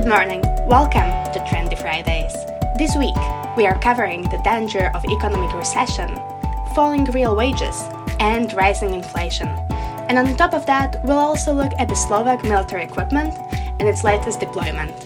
[0.00, 0.40] Good morning.
[0.64, 2.32] Welcome to Trendy Fridays.
[2.78, 3.14] This week,
[3.54, 6.08] we are covering the danger of economic recession,
[6.74, 7.76] falling real wages,
[8.18, 9.48] and rising inflation.
[10.08, 13.34] And on top of that, we'll also look at the Slovak military equipment
[13.78, 14.96] and its latest deployment.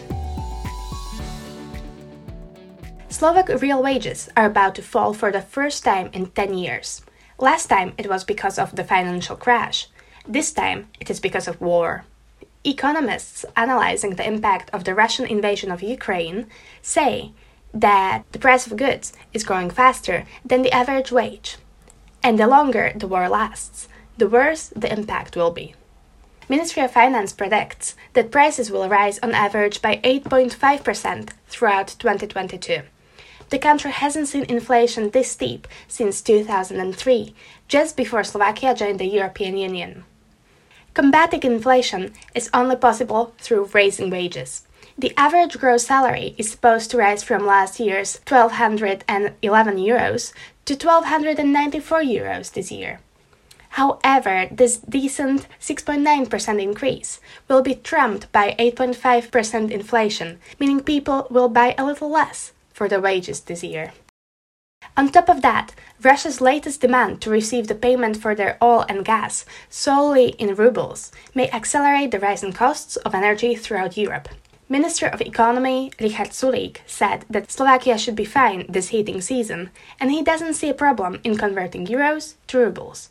[3.09, 7.03] Slovak real wages are about to fall for the first time in 10 years.
[7.41, 9.89] Last time it was because of the financial crash.
[10.29, 12.05] This time it is because of war.
[12.67, 16.47] Economists analyzing the impact of the Russian invasion of Ukraine
[16.81, 17.33] say
[17.75, 21.59] that the price of goods is growing faster than the average wage.
[22.23, 25.75] And the longer the war lasts, the worse the impact will be.
[26.49, 32.83] Ministry of Finance predicts that prices will rise on average by 8.5% throughout 2022.
[33.51, 37.35] The country hasn't seen inflation this steep since 2003,
[37.69, 40.05] just before Slovakia joined the European Union.
[40.95, 44.63] Combating inflation is only possible through raising wages.
[44.97, 50.33] The average gross salary is supposed to rise from last year's 1211 euros
[50.67, 53.01] to 1294 euros this year.
[53.71, 61.75] However, this decent 6.9% increase will be trumped by 8.5% inflation, meaning people will buy
[61.77, 63.93] a little less for their wages this year.
[64.97, 69.05] On top of that, Russia's latest demand to receive the payment for their oil and
[69.05, 74.29] gas solely in rubles may accelerate the rising costs of energy throughout Europe.
[74.69, 80.13] Minister of Economy Richard Sulik said that Slovakia should be fine this heating season, and
[80.13, 83.11] he doesn't see a problem in converting euros to rubles.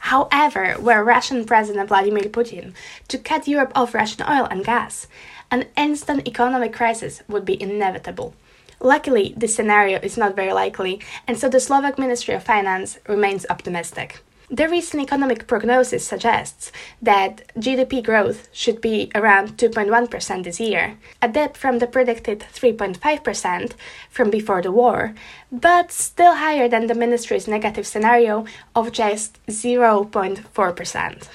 [0.00, 2.74] However, were Russian President Vladimir Putin
[3.08, 5.08] to cut Europe off Russian oil and gas,
[5.50, 8.34] an instant economic crisis would be inevitable.
[8.80, 13.46] Luckily, this scenario is not very likely, and so the Slovak Ministry of Finance remains
[13.48, 14.22] optimistic.
[14.48, 16.70] The recent economic prognosis suggests
[17.02, 23.72] that GDP growth should be around 2.1% this year, a dip from the predicted 3.5%
[24.08, 25.14] from before the war,
[25.50, 28.44] but still higher than the ministry's negative scenario
[28.76, 31.28] of just 0.4%.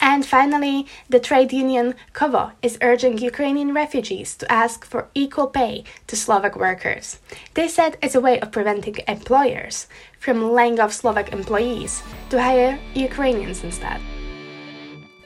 [0.00, 5.84] And finally, the trade union KOVO is urging Ukrainian refugees to ask for equal pay
[6.06, 7.18] to Slovak workers.
[7.54, 9.86] They said it's a way of preventing employers
[10.18, 14.00] from laying off Slovak employees to hire Ukrainians instead.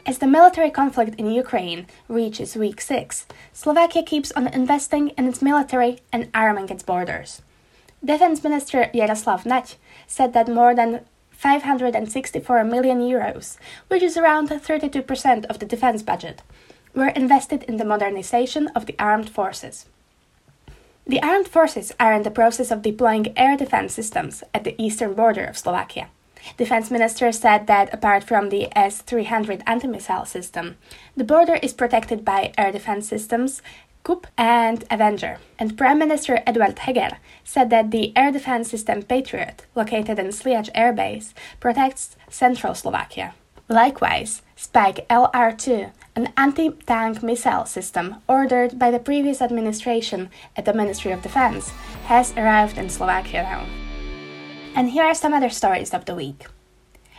[0.06, 5.40] As the military conflict in Ukraine reaches week 6, Slovakia keeps on investing in its
[5.40, 7.40] military and arming its borders.
[8.04, 9.76] Defense Minister Jaroslav Naď
[10.06, 13.56] said that more than 564 million euros,
[13.88, 16.42] which is around 32% of the defense budget,
[16.94, 19.86] were invested in the modernization of the armed forces.
[21.06, 25.12] The armed forces are in the process of deploying air defense systems at the eastern
[25.12, 26.08] border of Slovakia.
[26.56, 30.76] Defense Minister said that apart from the S 300 anti missile system,
[31.16, 33.62] the border is protected by air defense systems
[34.04, 35.38] KUB and Avenger.
[35.58, 40.68] And Prime Minister Eduard Heger said that the air defense system Patriot, located in Sliač
[40.74, 43.34] Air Base, protects central Slovakia.
[43.68, 50.74] Likewise, Spike LR2, an anti tank missile system ordered by the previous administration at the
[50.74, 51.70] Ministry of Defense,
[52.04, 53.66] has arrived in Slovakia now.
[54.76, 56.44] And here are some other stories of the week.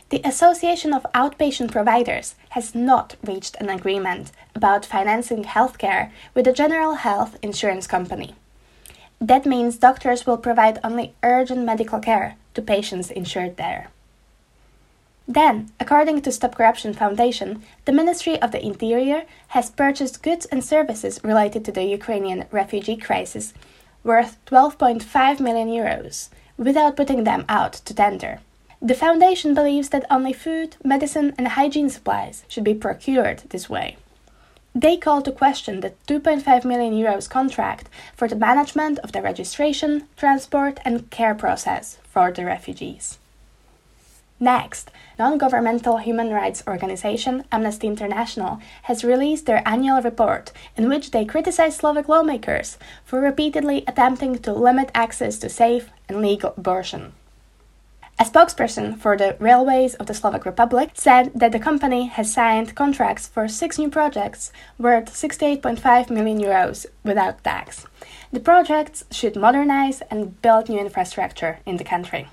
[0.09, 6.53] The Association of Outpatient Providers has not reached an agreement about financing healthcare with the
[6.53, 8.35] General Health Insurance Company.
[9.19, 13.87] That means doctors will provide only urgent medical care to patients insured there.
[15.27, 20.63] Then, according to Stop Corruption Foundation, the Ministry of the Interior has purchased goods and
[20.63, 23.55] services related to the Ukrainian refugee crisis
[24.03, 28.39] worth 12.5 million euros without putting them out to tender.
[28.81, 33.97] The Foundation believes that only food, medicine, and hygiene supplies should be procured this way.
[34.75, 40.07] They call to question the 2.5 million euros contract for the management of the registration,
[40.17, 43.17] transport, and care process for the refugees.
[44.37, 51.11] Next, non governmental human rights organization Amnesty International has released their annual report in which
[51.11, 57.13] they criticize Slovak lawmakers for repeatedly attempting to limit access to safe and legal abortion.
[58.17, 62.73] A spokesperson for the Railways of the Slovak Republic said that the company has signed
[62.73, 67.85] contracts for six new projects worth 68.5 million euros without tax.
[68.31, 72.29] The projects should modernize and build new infrastructure in the country.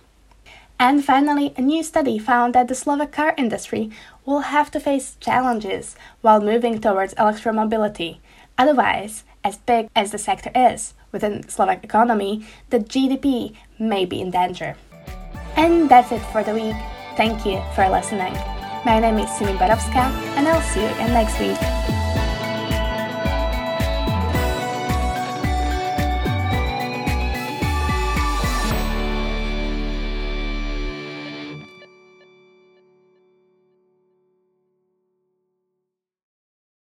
[0.79, 3.91] And finally, a new study found that the Slovak car industry
[4.25, 8.19] will have to face challenges while moving towards electromobility.
[8.57, 14.31] Otherwise, as big as the sector is within Slovak economy, the GDP may be in
[14.31, 14.77] danger.
[15.57, 16.77] And that's it for the week.
[17.17, 18.35] Thank you for listening.
[18.85, 21.72] My name is Simi Barovska, and I'll see you again next week.